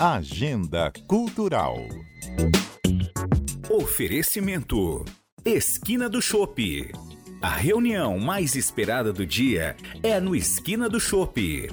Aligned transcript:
Agenda 0.00 0.92
Cultural. 1.08 1.76
Oferecimento: 3.68 5.04
Esquina 5.44 6.08
do 6.08 6.22
Chopp. 6.22 6.92
A 7.42 7.48
reunião 7.48 8.16
mais 8.16 8.54
esperada 8.54 9.12
do 9.12 9.26
dia 9.26 9.76
é 10.00 10.20
no 10.20 10.36
Esquina 10.36 10.88
do 10.88 11.00
Chopp. 11.00 11.68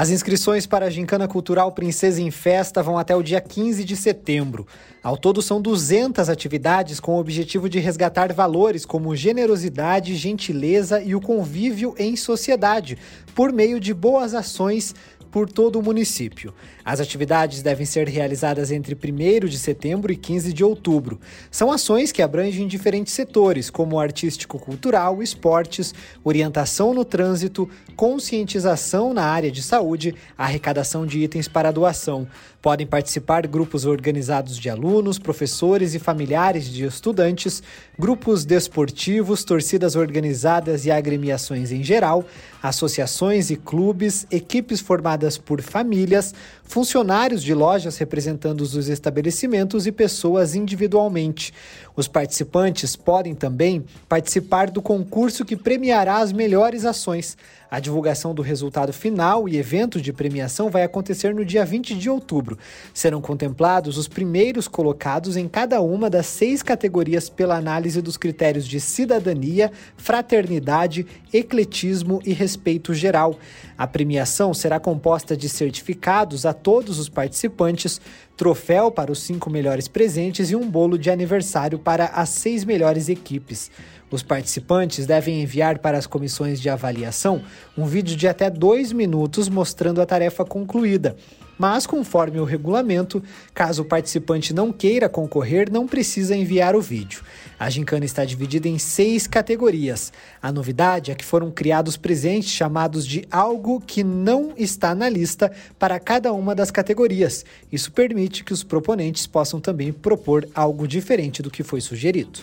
As 0.00 0.10
inscrições 0.10 0.64
para 0.64 0.86
a 0.86 0.90
Gincana 0.90 1.26
Cultural 1.26 1.72
Princesa 1.72 2.22
em 2.22 2.30
Festa 2.30 2.80
vão 2.84 2.96
até 2.96 3.16
o 3.16 3.20
dia 3.20 3.40
15 3.40 3.82
de 3.82 3.96
setembro. 3.96 4.64
Ao 5.02 5.16
todo, 5.16 5.42
são 5.42 5.60
200 5.60 6.28
atividades 6.28 7.00
com 7.00 7.16
o 7.16 7.18
objetivo 7.18 7.68
de 7.68 7.80
resgatar 7.80 8.32
valores 8.32 8.86
como 8.86 9.16
generosidade, 9.16 10.14
gentileza 10.14 11.02
e 11.02 11.16
o 11.16 11.20
convívio 11.20 11.96
em 11.98 12.14
sociedade, 12.14 12.96
por 13.34 13.52
meio 13.52 13.80
de 13.80 13.92
boas 13.92 14.34
ações 14.34 14.94
por 15.30 15.50
todo 15.50 15.78
o 15.78 15.82
município. 15.82 16.54
As 16.84 17.00
atividades 17.00 17.62
devem 17.62 17.84
ser 17.84 18.08
realizadas 18.08 18.70
entre 18.70 18.94
1 18.94 19.46
de 19.46 19.58
setembro 19.58 20.12
e 20.12 20.16
15 20.16 20.52
de 20.52 20.64
outubro. 20.64 21.20
São 21.50 21.70
ações 21.70 22.12
que 22.12 22.22
abrangem 22.22 22.66
diferentes 22.66 23.12
setores, 23.12 23.70
como 23.70 24.00
artístico-cultural, 24.00 25.22
esportes, 25.22 25.94
orientação 26.24 26.94
no 26.94 27.04
trânsito, 27.04 27.68
conscientização 27.94 29.12
na 29.12 29.24
área 29.24 29.50
de 29.50 29.62
saúde, 29.62 30.14
arrecadação 30.36 31.06
de 31.06 31.18
itens 31.20 31.48
para 31.48 31.70
doação. 31.70 32.26
Podem 32.60 32.86
participar 32.86 33.46
grupos 33.46 33.84
organizados 33.84 34.58
de 34.58 34.68
alunos, 34.68 35.18
professores 35.18 35.94
e 35.94 35.98
familiares 35.98 36.68
de 36.68 36.84
estudantes, 36.84 37.62
grupos 37.96 38.44
desportivos, 38.44 39.44
torcidas 39.44 39.94
organizadas 39.94 40.84
e 40.84 40.90
agremiações 40.90 41.70
em 41.70 41.84
geral, 41.84 42.24
associações 42.62 43.50
e 43.50 43.56
clubes, 43.56 44.26
equipes 44.30 44.80
formadas 44.80 45.38
por 45.38 45.62
famílias, 45.62 46.34
funcionários 46.64 47.42
de 47.42 47.54
lojas 47.54 47.96
representando 47.96 48.60
os 48.60 48.88
estabelecimentos 48.88 49.86
e 49.86 49.92
pessoas 49.92 50.54
individualmente. 50.54 51.52
Os 51.96 52.06
participantes 52.06 52.94
podem 52.94 53.34
também 53.34 53.84
participar 54.08 54.70
do 54.70 54.82
concurso 54.82 55.44
que 55.44 55.56
premiará 55.56 56.18
as 56.18 56.32
melhores 56.32 56.84
ações. 56.84 57.36
A 57.70 57.80
divulgação 57.80 58.34
do 58.34 58.40
resultado 58.40 58.92
final 58.92 59.46
e 59.46 59.58
evento 59.58 60.00
de 60.00 60.10
premiação 60.10 60.70
vai 60.70 60.84
acontecer 60.84 61.34
no 61.34 61.44
dia 61.44 61.66
20 61.66 61.94
de 61.96 62.08
outubro. 62.08 62.58
Serão 62.94 63.20
contemplados 63.20 63.98
os 63.98 64.08
primeiros 64.08 64.66
colocados 64.66 65.36
em 65.36 65.46
cada 65.46 65.80
uma 65.82 66.08
das 66.08 66.26
seis 66.26 66.62
categorias 66.62 67.28
pela 67.28 67.56
análise 67.56 68.00
dos 68.00 68.16
critérios 68.16 68.66
de 68.66 68.80
cidadania, 68.80 69.70
fraternidade, 69.98 71.06
ecletismo 71.30 72.22
e 72.24 72.32
respeito 72.48 72.94
geral. 72.94 73.38
A 73.76 73.86
premiação 73.86 74.54
será 74.54 74.80
composta 74.80 75.36
de 75.36 75.50
certificados 75.50 76.46
a 76.46 76.54
todos 76.54 76.98
os 76.98 77.06
participantes, 77.06 78.00
troféu 78.38 78.90
para 78.90 79.12
os 79.12 79.20
cinco 79.20 79.50
melhores 79.50 79.86
presentes 79.86 80.50
e 80.50 80.56
um 80.56 80.68
bolo 80.68 80.98
de 80.98 81.10
aniversário 81.10 81.78
para 81.78 82.06
as 82.06 82.30
seis 82.30 82.64
melhores 82.64 83.10
equipes. 83.10 83.70
Os 84.10 84.22
participantes 84.22 85.04
devem 85.04 85.42
enviar 85.42 85.78
para 85.80 85.98
as 85.98 86.06
comissões 86.06 86.58
de 86.58 86.70
avaliação 86.70 87.42
um 87.76 87.84
vídeo 87.84 88.16
de 88.16 88.26
até 88.26 88.48
dois 88.48 88.92
minutos 88.92 89.50
mostrando 89.50 90.00
a 90.00 90.06
tarefa 90.06 90.42
concluída. 90.46 91.14
Mas, 91.58 91.86
conforme 91.86 92.38
o 92.38 92.44
regulamento, 92.44 93.22
caso 93.52 93.82
o 93.82 93.84
participante 93.84 94.54
não 94.54 94.72
queira 94.72 95.08
concorrer, 95.08 95.70
não 95.70 95.88
precisa 95.88 96.36
enviar 96.36 96.76
o 96.76 96.80
vídeo. 96.80 97.22
A 97.58 97.68
gincana 97.68 98.04
está 98.04 98.24
dividida 98.24 98.68
em 98.68 98.78
seis 98.78 99.26
categorias. 99.26 100.12
A 100.40 100.52
novidade 100.52 101.10
é 101.10 101.14
que 101.14 101.24
foram 101.24 101.50
criados 101.50 101.96
presentes 101.96 102.50
chamados 102.50 103.04
de 103.04 103.26
algo 103.30 103.80
que 103.80 104.04
não 104.04 104.52
está 104.56 104.94
na 104.94 105.08
lista 105.08 105.50
para 105.78 105.98
cada 105.98 106.32
uma 106.32 106.54
das 106.54 106.70
categorias. 106.70 107.44
Isso 107.72 107.90
permite 107.90 108.44
que 108.44 108.52
os 108.52 108.62
proponentes 108.62 109.26
possam 109.26 109.60
também 109.60 109.92
propor 109.92 110.48
algo 110.54 110.86
diferente 110.86 111.42
do 111.42 111.50
que 111.50 111.64
foi 111.64 111.80
sugerido. 111.80 112.40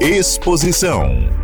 Exposição. 0.00 1.39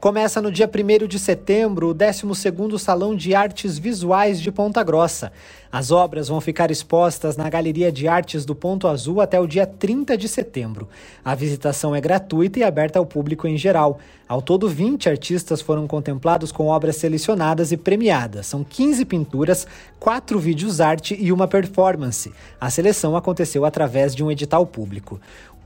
Começa 0.00 0.40
no 0.40 0.50
dia 0.50 0.66
1 0.66 1.06
de 1.06 1.18
setembro 1.18 1.90
o 1.90 1.94
12º 1.94 2.78
Salão 2.78 3.14
de 3.14 3.34
Artes 3.34 3.78
Visuais 3.78 4.40
de 4.40 4.50
Ponta 4.50 4.82
Grossa. 4.82 5.30
As 5.70 5.90
obras 5.90 6.28
vão 6.28 6.40
ficar 6.40 6.70
expostas 6.70 7.36
na 7.36 7.50
Galeria 7.50 7.92
de 7.92 8.08
Artes 8.08 8.46
do 8.46 8.54
Ponto 8.54 8.88
Azul 8.88 9.20
até 9.20 9.38
o 9.38 9.46
dia 9.46 9.66
30 9.66 10.16
de 10.16 10.26
setembro. 10.26 10.88
A 11.22 11.34
visitação 11.34 11.94
é 11.94 12.00
gratuita 12.00 12.58
e 12.58 12.64
aberta 12.64 12.98
ao 12.98 13.04
público 13.04 13.46
em 13.46 13.58
geral. 13.58 14.00
Ao 14.26 14.40
todo, 14.40 14.68
20 14.68 15.08
artistas 15.08 15.60
foram 15.60 15.86
contemplados 15.86 16.50
com 16.50 16.68
obras 16.68 16.96
selecionadas 16.96 17.70
e 17.70 17.76
premiadas. 17.76 18.46
São 18.46 18.64
15 18.64 19.04
pinturas, 19.04 19.66
4 20.00 20.38
vídeos 20.38 20.80
arte 20.80 21.14
e 21.20 21.30
uma 21.30 21.46
performance. 21.46 22.32
A 22.58 22.70
seleção 22.70 23.16
aconteceu 23.16 23.64
através 23.64 24.14
de 24.14 24.24
um 24.24 24.30
edital 24.30 24.64
público. 24.66 25.20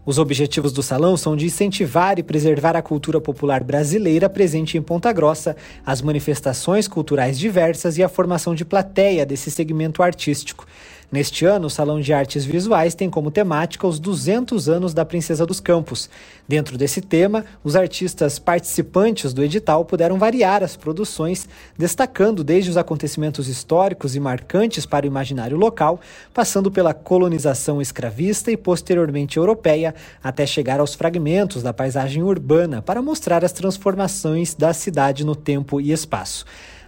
Os 0.06 0.19
objetivos 0.19 0.70
do 0.70 0.82
salão 0.82 1.16
são 1.16 1.34
de 1.34 1.47
incentivar 1.47 2.19
e 2.19 2.22
preservar 2.22 2.76
a 2.76 2.82
cultura 2.82 3.22
popular 3.22 3.65
brasileira 3.65 4.28
presente 4.28 4.76
em 4.76 4.82
Ponta 4.82 5.10
Grossa, 5.10 5.56
as 5.84 6.03
manifestações 6.03 6.87
culturais 6.87 7.38
diversas 7.38 7.97
e 7.97 8.03
a 8.03 8.09
formação 8.09 8.54
de 8.54 8.66
plateia 8.66 9.25
desse 9.25 9.50
segmento 9.50 10.03
artístico. 10.03 10.66
Neste 11.10 11.44
ano, 11.44 11.66
o 11.66 11.70
Salão 11.70 12.00
de 12.00 12.12
Artes 12.12 12.44
Visuais 12.44 12.94
tem 12.94 13.09
como 13.09 13.31
temática 13.31 13.87
os 13.87 13.98
200 13.98 14.69
anos 14.69 14.92
da 14.92 15.04
Princesa 15.04 15.47
dos 15.47 15.60
Campos. 15.60 16.10
Dentro 16.48 16.76
desse 16.76 17.00
tema, 17.00 17.44
os 17.62 17.76
artistas 17.76 18.38
participantes 18.38 19.32
do 19.32 19.43
edital 19.43 19.84
puderam 19.84 20.19
variar 20.19 20.62
as 20.62 20.76
produções, 20.76 21.48
destacando 21.78 22.43
desde 22.43 22.70
os 22.70 22.76
acontecimentos 22.76 23.48
históricos 23.48 24.16
e 24.16 24.20
marcantes 24.20 24.87
para 24.87 25.04
o 25.04 25.09
imaginário 25.09 25.56
local, 25.56 26.00
passando 26.32 26.70
pela 26.70 26.94
colonização 26.94 27.81
escravista 27.81 28.50
e 28.50 28.56
posteriormente 28.56 29.37
europeia, 29.37 29.94
até 30.22 30.47
chegar 30.47 30.81
aos 30.81 30.94
fragmentos 30.94 31.62
da 31.62 31.72
paisagem 31.72 32.22
urbana 32.22 32.82
para 32.82 33.03
mostrar 33.03 33.44
as 33.44 33.53
transformações 33.53 34.54
da 34.54 34.72
cidade 34.72 35.25
no 35.25 35.37
tempo 35.37 35.81
e 35.81 35.93
espaço. 35.93 36.44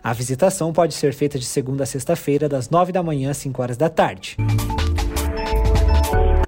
A 0.06 0.12
visitação 0.12 0.72
pode 0.72 0.94
ser 0.94 1.12
feita 1.12 1.36
de 1.36 1.44
segunda 1.44 1.82
a 1.82 1.86
sexta-feira, 1.86 2.48
das 2.48 2.70
9 2.70 2.92
da 2.92 3.02
manhã 3.02 3.32
às 3.32 3.38
5 3.38 3.60
horas 3.60 3.76
da 3.76 3.88
tarde. 3.88 4.36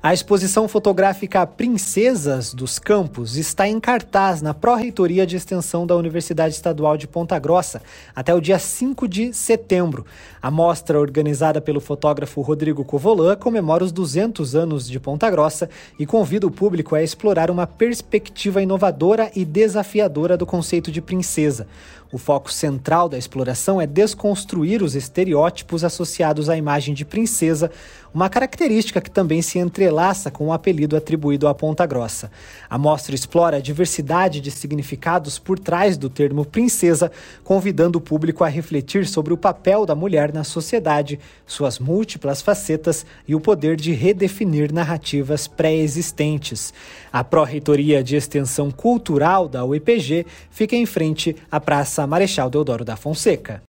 A 0.01 0.15
exposição 0.15 0.69
fotográfica 0.69 1.45
Princesas 1.45 2.55
dos 2.55 2.79
Campos 2.79 3.37
está 3.37 3.67
em 3.67 3.81
cartaz 3.81 4.41
na 4.41 4.55
Pró-Reitoria 4.55 5.27
de 5.27 5.35
Extensão 5.35 5.85
da 5.85 5.97
Universidade 5.97 6.55
Estadual 6.55 6.97
de 6.97 7.09
Ponta 7.09 7.37
Grossa 7.37 7.83
até 8.15 8.33
o 8.33 8.41
dia 8.41 8.61
5 8.61 9.09
de 9.09 9.33
setembro. 9.35 10.07
A 10.41 10.53
mostra, 10.53 11.01
organizada 11.01 11.61
pelo 11.61 11.81
fotógrafo 11.81 12.41
Rodrigo 12.43 12.85
Covolan, 12.85 13.35
comemora 13.35 13.83
os 13.83 13.91
200 13.91 14.55
anos 14.55 14.89
de 14.89 15.01
Ponta 15.01 15.29
Grossa 15.29 15.69
e 15.99 16.07
convida 16.07 16.47
o 16.47 16.51
público 16.51 16.95
a 16.95 17.03
explorar 17.03 17.51
uma 17.51 17.67
perspectiva 17.67 18.63
inovadora 18.63 19.33
e 19.35 19.45
desafiadora 19.45 20.37
do 20.37 20.47
conceito 20.47 20.93
de 20.93 21.03
princesa. 21.03 21.67
O 22.11 22.17
foco 22.17 22.51
central 22.51 23.07
da 23.07 23.19
exploração 23.19 23.81
é 23.81 23.87
desconstruir 23.87 24.83
os 24.83 24.95
estereótipos 24.95 25.85
associados 25.85 26.49
à 26.49 26.57
imagem 26.57 26.95
de 26.95 27.05
princesa, 27.05 27.71
uma 28.15 28.31
característica 28.31 28.99
que 28.99 29.11
também 29.11 29.43
se 29.43 29.59
entrelaça 29.59 29.88
com 30.31 30.47
o 30.47 30.53
apelido 30.53 30.97
atribuído 30.97 31.49
à 31.49 31.55
Ponta 31.55 31.87
Grossa. 31.87 32.31
A 32.69 32.77
mostra 32.79 33.15
explora 33.15 33.57
a 33.57 33.61
diversidade 33.61 34.41
de 34.41 34.51
significados 34.51 35.39
por 35.39 35.59
trás 35.59 35.97
do 35.97 36.09
termo 36.09 36.45
princesa, 36.45 37.11
convidando 37.43 37.99
o 37.99 38.01
público 38.01 38.45
a 38.45 38.49
refletir 38.49 39.07
sobre 39.07 39.33
o 39.33 39.37
papel 39.37 39.87
da 39.87 39.95
mulher 39.95 40.33
na 40.33 40.45
sociedade, 40.45 41.19
suas 41.47 41.79
múltiplas 41.79 42.43
facetas 42.43 43.07
e 43.27 43.35
o 43.35 43.41
poder 43.41 43.77
de 43.77 43.93
redefinir 43.93 44.73
narrativas 44.73 45.47
pré-existentes. 45.47 46.73
A 47.13 47.25
Pró-Reitoria 47.25 48.03
de 48.03 48.17
Extensão 48.17 48.71
Cultural 48.71 49.49
da 49.49 49.65
UEPG 49.65 50.27
fica 50.51 50.77
em 50.77 50.87
frente 50.87 51.37
à 51.51 51.61
Praça 51.61 52.07
Marechal 52.07 52.51
Deodoro 52.51 52.85
da 52.85 52.97
Fonseca. 52.97 53.63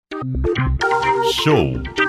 Show! 1.43 2.06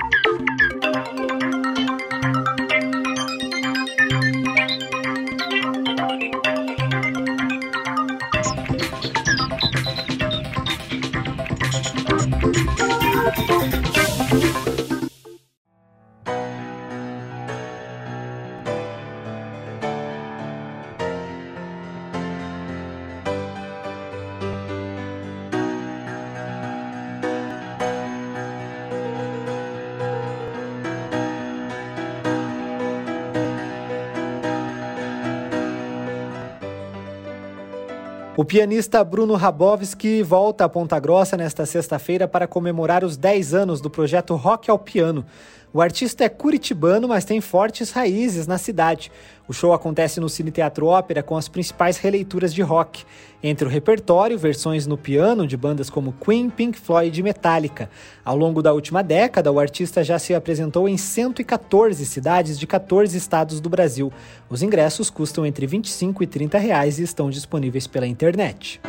O 38.38 38.44
pianista 38.44 39.02
Bruno 39.02 39.34
Rabowski 39.34 40.22
volta 40.22 40.64
a 40.64 40.68
Ponta 40.68 40.96
Grossa 41.00 41.36
nesta 41.36 41.66
sexta-feira 41.66 42.28
para 42.28 42.46
comemorar 42.46 43.02
os 43.02 43.16
10 43.16 43.52
anos 43.52 43.80
do 43.80 43.90
projeto 43.90 44.36
Rock 44.36 44.70
ao 44.70 44.78
Piano. 44.78 45.26
O 45.72 45.82
artista 45.82 46.24
é 46.24 46.28
curitibano, 46.30 47.06
mas 47.06 47.26
tem 47.26 47.40
fortes 47.42 47.90
raízes 47.90 48.46
na 48.46 48.56
cidade. 48.56 49.12
O 49.46 49.52
show 49.52 49.72
acontece 49.72 50.18
no 50.18 50.28
Cine 50.28 50.50
Teatro 50.50 50.86
Ópera 50.86 51.22
com 51.22 51.36
as 51.36 51.46
principais 51.46 51.98
releituras 51.98 52.54
de 52.54 52.62
rock. 52.62 53.04
Entre 53.42 53.66
o 53.66 53.70
repertório, 53.70 54.38
versões 54.38 54.86
no 54.86 54.96
piano 54.96 55.46
de 55.46 55.56
bandas 55.56 55.90
como 55.90 56.12
Queen, 56.12 56.48
Pink 56.48 56.78
Floyd 56.78 57.20
e 57.20 57.22
Metallica. 57.22 57.90
Ao 58.24 58.36
longo 58.36 58.62
da 58.62 58.72
última 58.72 59.02
década, 59.02 59.52
o 59.52 59.60
artista 59.60 60.02
já 60.02 60.18
se 60.18 60.34
apresentou 60.34 60.88
em 60.88 60.96
114 60.96 62.04
cidades 62.06 62.58
de 62.58 62.66
14 62.66 63.16
estados 63.16 63.60
do 63.60 63.68
Brasil. 63.68 64.10
Os 64.48 64.62
ingressos 64.62 65.10
custam 65.10 65.44
entre 65.44 65.66
25 65.66 66.22
e 66.22 66.26
30 66.26 66.58
reais 66.58 66.98
e 66.98 67.02
estão 67.02 67.28
disponíveis 67.28 67.86
pela 67.86 68.06
internet. 68.06 68.80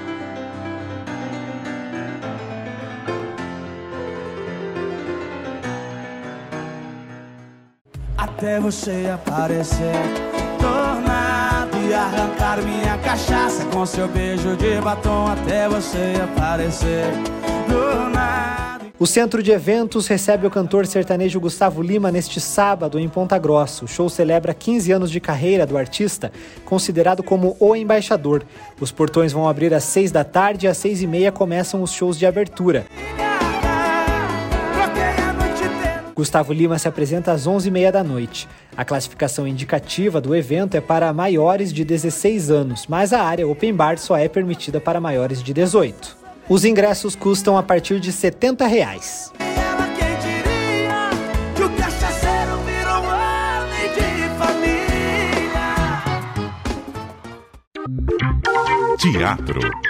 Até 8.39 8.57
você 8.57 9.11
aparecer. 9.13 9.91
Tornado 10.61 11.77
e 11.89 11.93
arrancar 11.93 12.61
minha 12.63 12.97
cachaça 12.99 13.65
com 13.65 13.85
seu 13.85 14.07
beijo 14.07 14.55
de 14.55 14.79
batom 14.79 15.27
até 15.27 15.67
você 15.67 16.13
aparecer. 16.23 17.03
Tornado. 17.69 18.85
O 18.97 19.05
Centro 19.05 19.43
de 19.43 19.51
Eventos 19.51 20.07
recebe 20.07 20.47
o 20.47 20.49
cantor 20.49 20.87
sertanejo 20.87 21.37
Gustavo 21.37 21.81
Lima 21.81 22.13
neste 22.13 22.39
sábado 22.39 22.97
em 22.97 23.09
Ponta 23.09 23.37
Grossa. 23.37 23.83
O 23.83 23.87
show 23.89 24.07
celebra 24.07 24.53
15 24.53 24.89
anos 24.89 25.11
de 25.11 25.19
carreira 25.19 25.65
do 25.65 25.77
artista, 25.77 26.31
considerado 26.63 27.21
como 27.21 27.57
o 27.59 27.75
embaixador. 27.75 28.45
Os 28.79 28.89
portões 28.89 29.33
vão 29.33 29.49
abrir 29.49 29.73
às 29.73 29.83
6 29.83 30.13
da 30.13 30.23
tarde 30.23 30.65
e 30.65 30.69
às 30.69 30.77
6 30.77 31.01
e 31.01 31.07
meia 31.07 31.31
começam 31.31 31.83
os 31.83 31.91
shows 31.91 32.17
de 32.17 32.25
abertura. 32.25 32.85
Gustavo 36.19 36.51
Lima 36.51 36.77
se 36.77 36.85
apresenta 36.85 37.31
às 37.31 37.47
11h30 37.47 37.91
da 37.91 38.03
noite. 38.03 38.45
A 38.75 38.83
classificação 38.83 39.47
indicativa 39.47 40.19
do 40.19 40.35
evento 40.35 40.75
é 40.75 40.81
para 40.81 41.13
maiores 41.13 41.71
de 41.71 41.85
16 41.85 42.51
anos, 42.51 42.85
mas 42.89 43.13
a 43.13 43.23
área 43.23 43.47
Open 43.47 43.73
Bar 43.73 43.97
só 43.97 44.17
é 44.17 44.27
permitida 44.27 44.81
para 44.81 44.99
maiores 44.99 45.41
de 45.41 45.53
18. 45.53 46.17
Os 46.49 46.65
ingressos 46.65 47.15
custam 47.15 47.57
a 47.57 47.63
partir 47.63 48.01
de 48.01 48.11
70 48.11 48.67
reais. 48.67 49.31
Teatro 58.97 59.88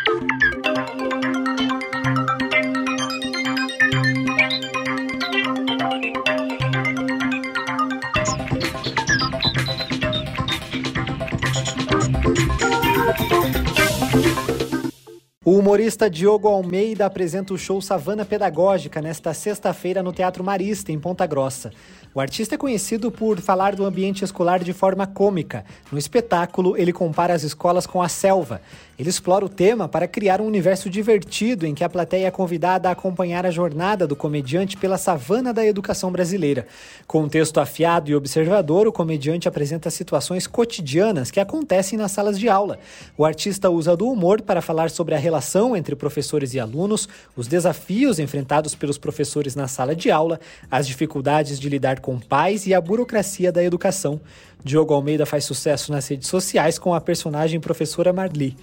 humorista 15.70 16.10
Diogo 16.10 16.48
Almeida 16.48 17.06
apresenta 17.06 17.54
o 17.54 17.58
show 17.58 17.80
Savana 17.80 18.26
Pedagógica 18.26 19.04
nesta 19.04 19.36
sexta-feira 19.36 20.02
no 20.02 20.12
Teatro 20.12 20.44
Marista, 20.44 20.92
em 20.92 21.00
Ponta 21.00 21.28
Grossa. 21.28 21.70
O 22.12 22.20
artista 22.20 22.56
é 22.56 22.58
conhecido 22.58 23.12
por 23.12 23.40
falar 23.40 23.76
do 23.76 23.86
ambiente 23.86 24.24
escolar 24.24 24.64
de 24.64 24.74
forma 24.74 25.06
cômica. 25.06 25.64
No 25.92 26.00
espetáculo, 26.00 26.76
ele 26.76 26.92
compara 26.92 27.36
as 27.36 27.44
escolas 27.44 27.86
com 27.86 28.02
a 28.02 28.10
selva. 28.10 28.64
Ele 28.98 29.10
explora 29.10 29.46
o 29.46 29.50
tema 29.50 29.88
para 29.88 30.08
criar 30.08 30.42
um 30.42 30.48
universo 30.48 30.90
divertido 30.90 31.68
em 31.68 31.76
que 31.76 31.84
a 31.84 31.90
plateia 31.90 32.26
é 32.26 32.32
convidada 32.32 32.90
a 32.90 32.94
acompanhar 32.94 33.46
a 33.46 33.52
jornada 33.52 34.08
do 34.08 34.16
comediante 34.16 34.76
pela 34.76 34.98
savana 34.98 35.54
da 35.54 35.64
educação 35.64 36.12
brasileira. 36.12 36.66
Com 37.06 37.22
um 37.22 37.30
texto 37.30 37.60
afiado 37.60 38.10
e 38.10 38.16
observador, 38.16 38.88
o 38.88 38.92
comediante 38.92 39.48
apresenta 39.48 39.92
situações 39.92 40.48
cotidianas 40.48 41.30
que 41.30 41.40
acontecem 41.40 41.98
nas 41.98 42.12
salas 42.12 42.40
de 42.40 42.50
aula. 42.50 42.80
O 43.16 43.24
artista 43.24 43.70
usa 43.70 43.96
do 43.96 44.10
humor 44.10 44.42
para 44.42 44.64
falar 44.64 44.90
sobre 44.90 45.14
a 45.14 45.20
relação 45.20 45.59
entre 45.76 45.96
professores 45.96 46.54
e 46.54 46.60
alunos, 46.60 47.08
os 47.36 47.48
desafios 47.48 48.20
enfrentados 48.20 48.76
pelos 48.76 48.98
professores 48.98 49.56
na 49.56 49.68
sala 49.68 49.96
de 49.96 50.10
aula, 50.10 50.40
as 50.70 50.88
dificuldades 50.88 51.60
de 51.60 51.70
lidar 51.70 52.00
com 52.00 52.20
pais 52.20 52.66
e 52.68 52.74
a 52.74 52.82
burocracia 52.82 53.52
da 53.52 53.64
educação. 53.64 54.20
Diogo 54.64 54.94
Almeida 54.94 55.26
faz 55.26 55.46
sucesso 55.46 55.92
nas 55.92 56.08
redes 56.08 56.28
sociais 56.28 56.78
com 56.78 56.94
a 56.94 57.02
personagem 57.02 57.60
professora 57.60 58.12
Marli. 58.14 58.56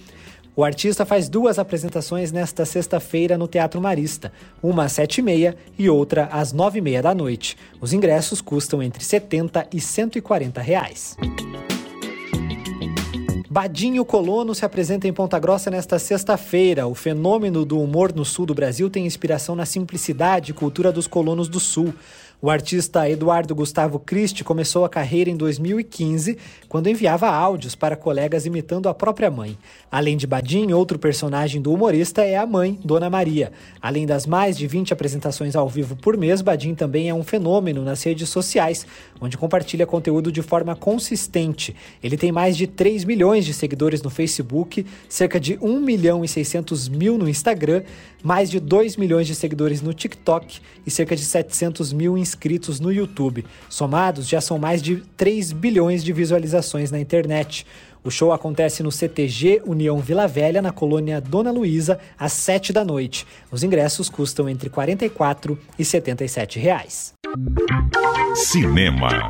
O 0.55 0.63
artista 0.63 1.05
faz 1.05 1.29
duas 1.29 1.59
apresentações 1.59 2.31
nesta 2.31 2.65
sexta-feira 2.65 3.37
no 3.37 3.47
Teatro 3.47 3.79
Marista, 3.79 4.31
uma 4.61 4.85
às 4.85 4.91
sete 4.93 5.19
e 5.19 5.21
meia 5.21 5.55
e 5.77 5.87
outra 5.87 6.25
às 6.31 6.51
nove 6.51 6.79
e 6.79 6.81
meia 6.81 6.99
da 6.99 7.13
noite. 7.13 7.55
Os 7.79 7.93
ingressos 7.93 8.41
custam 8.41 8.81
entre 8.81 9.03
70 9.03 9.67
e 9.71 9.79
140 9.79 10.59
reais. 10.59 11.15
Badinho 13.57 14.05
Colono 14.05 14.53
se 14.53 14.63
apresenta 14.63 15.07
em 15.07 15.11
Ponta 15.11 15.39
Grossa 15.39 15.71
nesta 15.71 15.97
sexta-feira. 15.97 16.85
O 16.85 16.93
fenômeno 16.93 17.65
do 17.65 17.81
humor 17.81 18.13
no 18.13 18.23
sul 18.23 18.45
do 18.45 18.53
Brasil 18.53 18.87
tem 18.87 19.07
inspiração 19.07 19.55
na 19.55 19.65
simplicidade 19.65 20.51
e 20.51 20.53
cultura 20.53 20.91
dos 20.91 21.07
colonos 21.07 21.49
do 21.49 21.59
sul. 21.59 21.91
O 22.39 22.51
artista 22.51 23.09
Eduardo 23.09 23.55
Gustavo 23.55 23.97
Christi 23.97 24.43
começou 24.43 24.85
a 24.85 24.89
carreira 24.89 25.27
em 25.27 25.35
2015, 25.35 26.37
quando 26.69 26.87
enviava 26.87 27.27
áudios 27.27 27.73
para 27.73 27.95
colegas 27.95 28.45
imitando 28.45 28.87
a 28.87 28.93
própria 28.93 29.31
mãe. 29.31 29.57
Além 29.89 30.15
de 30.15 30.27
Badim, 30.27 30.71
outro 30.71 30.99
personagem 30.99 31.59
do 31.59 31.73
humorista 31.73 32.23
é 32.23 32.37
a 32.37 32.45
mãe, 32.45 32.77
Dona 32.85 33.09
Maria. 33.09 33.51
Além 33.81 34.05
das 34.05 34.27
mais 34.27 34.55
de 34.55 34.67
20 34.67 34.93
apresentações 34.93 35.55
ao 35.55 35.67
vivo 35.67 35.95
por 35.95 36.15
mês, 36.15 36.43
Badim 36.43 36.75
também 36.75 37.09
é 37.09 37.13
um 37.13 37.23
fenômeno 37.23 37.81
nas 37.81 38.03
redes 38.03 38.29
sociais, 38.29 38.85
onde 39.19 39.35
compartilha 39.35 39.87
conteúdo 39.87 40.31
de 40.31 40.43
forma 40.43 40.75
consistente. 40.75 41.75
Ele 42.03 42.17
tem 42.17 42.31
mais 42.31 42.55
de 42.55 42.67
3 42.67 43.03
milhões 43.03 43.45
de 43.45 43.53
seguidores 43.53 44.03
no 44.03 44.11
Facebook, 44.11 44.85
cerca 45.09 45.39
de 45.39 45.57
1 45.59 45.79
milhão 45.79 46.23
e 46.23 46.27
600 46.27 46.87
mil 46.87 47.17
no 47.17 47.27
Instagram, 47.27 47.81
mais 48.21 48.51
de 48.51 48.59
2 48.59 48.95
milhões 48.95 49.25
de 49.25 49.33
seguidores 49.33 49.81
no 49.81 49.91
TikTok 49.91 50.59
e 50.85 50.91
cerca 50.91 51.15
de 51.15 51.23
700 51.23 51.91
mil 51.93 52.15
em 52.15 52.26
inscritos 52.27 52.79
no 52.79 52.91
YouTube. 52.91 53.45
Somados, 53.69 54.27
já 54.27 54.41
são 54.41 54.59
mais 54.59 54.81
de 54.81 54.97
3 55.15 55.51
bilhões 55.53 56.03
de 56.03 56.11
visualizações 56.11 56.91
na 56.91 56.99
internet. 56.99 57.65
O 58.03 58.11
show 58.11 58.31
acontece 58.31 58.83
no 58.83 58.91
CTG 58.91 59.61
União 59.65 59.99
Vila 59.99 60.27
Velha, 60.27 60.61
na 60.61 60.71
colônia 60.71 61.19
Dona 61.19 61.51
Luísa, 61.51 61.99
às 62.17 62.33
7 62.33 62.71
da 62.71 62.85
noite. 62.85 63.25
Os 63.51 63.63
ingressos 63.63 64.09
custam 64.09 64.47
entre 64.47 64.69
R$ 64.69 64.75
44 64.75 65.59
e 65.77 65.83
77 65.83 66.59
reais. 66.59 67.13
Cinema. 68.35 69.29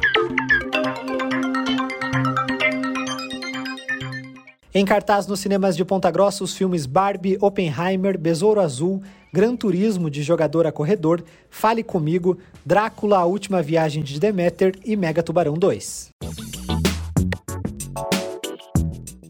Em 4.77 4.85
cartaz 4.85 5.25
nos 5.25 5.39
cinemas 5.39 5.75
de 5.75 5.83
Ponta 5.83 6.11
Grossa, 6.11 6.43
os 6.43 6.55
filmes 6.55 6.85
Barbie, 6.85 7.35
Oppenheimer, 7.41 8.15
Besouro 8.15 8.61
Azul, 8.61 9.01
Gran 9.33 9.55
Turismo 9.55 10.07
de 10.07 10.21
Jogador 10.21 10.67
a 10.67 10.71
Corredor, 10.71 11.23
Fale 11.49 11.81
Comigo, 11.81 12.37
Drácula, 12.63 13.17
A 13.17 13.25
Última 13.25 13.59
Viagem 13.63 14.03
de 14.03 14.19
Demeter 14.19 14.77
e 14.85 14.95
Mega 14.95 15.23
Tubarão 15.23 15.55
2. 15.55 16.11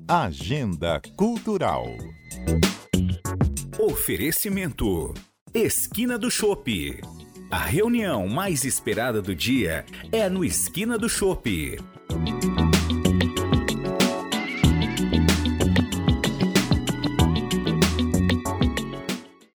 Agenda 0.06 1.02
Cultural. 1.16 1.86
Oferecimento: 3.80 5.14
Esquina 5.54 6.18
do 6.18 6.30
Chopp. 6.30 7.00
A 7.50 7.60
reunião 7.60 8.28
mais 8.28 8.66
esperada 8.66 9.22
do 9.22 9.34
dia 9.34 9.86
é 10.12 10.28
no 10.28 10.44
Esquina 10.44 10.98
do 10.98 11.08
Chopp. 11.08 11.78